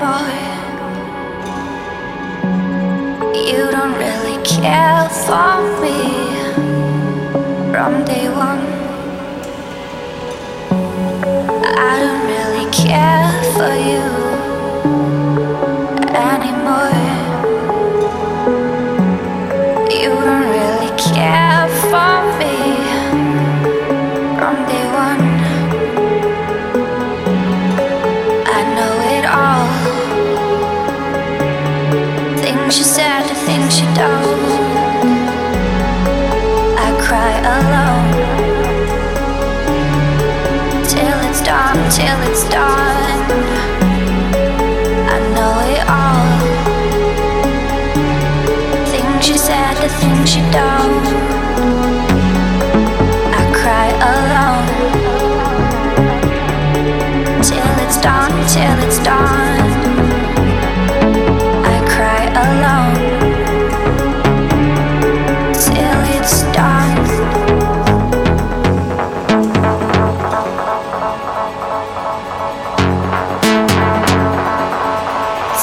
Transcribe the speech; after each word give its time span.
boy. 0.00 0.36
You 3.48 3.70
don't 3.70 3.94
really 4.04 4.38
care 4.44 5.08
for 5.24 5.56
me 5.80 5.98
from 7.72 8.04
day 8.04 8.28
one. 8.28 8.64
I 11.88 11.92
don't 12.02 12.24
really 12.34 12.70
care 12.72 13.32
for 13.54 13.74
you. 13.90 14.15
Cry 37.16 37.36
alone 37.56 38.10
till 40.92 41.18
it's 41.28 41.42
done, 41.42 41.78
till 41.96 42.18
it's 42.28 42.44
done. 42.48 43.20
I 45.14 45.18
know 45.34 45.54
it 45.74 45.82
all. 45.98 46.28
Things 48.92 49.22
you 49.30 49.38
said, 49.48 49.74
the 49.82 49.88
things 50.00 50.36
you 50.36 50.44
don't. 50.60 51.06
I 53.40 53.42
cry 53.60 53.88
alone 54.12 54.68
till 57.48 57.72
it's 57.84 57.98
done, 58.08 58.34
till 58.54 58.78
it's 58.86 59.00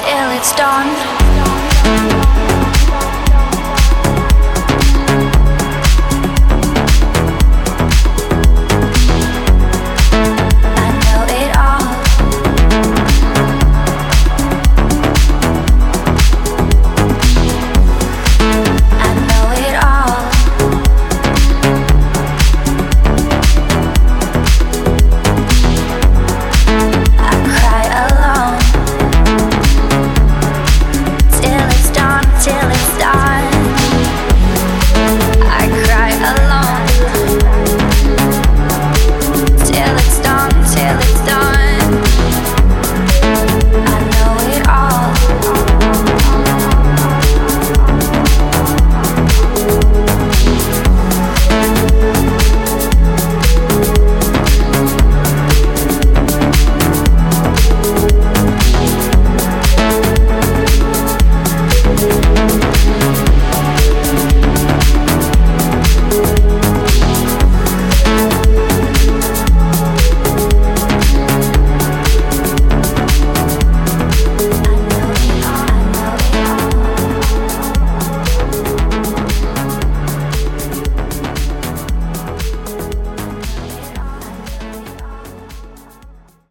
till 0.00 0.30
it's 0.30 0.52
dawn. 0.56 1.23